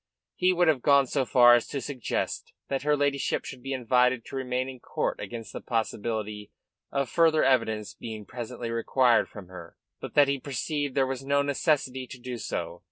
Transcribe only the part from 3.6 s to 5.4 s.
be invited to remain in court